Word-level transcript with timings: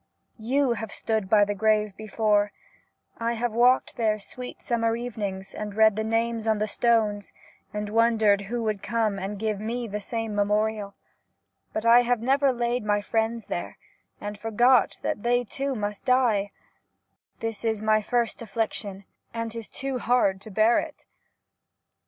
Yott 0.39 0.77
have 0.77 0.91
stood 0.91 1.29
by 1.29 1.45
the 1.45 1.53
grave 1.53 1.95
before; 1.95 2.51
I 3.19 3.33
have 3.33 3.51
walked 3.53 3.97
there 3.97 4.17
sweet 4.17 4.59
summer 4.59 4.95
evenings 4.95 5.53
and 5.53 5.75
read 5.75 5.95
the 5.95 6.03
names 6.03 6.47
on 6.47 6.57
the 6.57 6.67
stones, 6.67 7.33
and 7.71 7.87
wondered 7.87 8.41
who 8.45 8.63
would 8.63 8.81
come 8.81 9.19
and 9.19 9.37
give 9.37 9.59
me 9.59 9.87
the 9.87 10.01
same 10.01 10.33
memorial; 10.33 10.95
but 11.71 11.85
I 11.85 12.01
never 12.01 12.47
have 12.47 12.55
laid 12.57 12.83
my 12.83 12.99
friends 13.01 13.45
there, 13.45 13.77
and 14.19 14.39
forgot 14.39 14.97
that 15.03 15.21
they 15.21 15.43
too 15.43 15.75
must 15.75 16.05
die; 16.05 16.49
this 17.39 17.63
is 17.63 17.79
my 17.83 18.01
first 18.01 18.41
affliction, 18.41 19.05
and 19.35 19.53
indeed 19.53 19.69
'tis 19.71 20.01
hard 20.01 20.41
to 20.41 20.49
bear 20.49 20.79
it. 20.79 21.05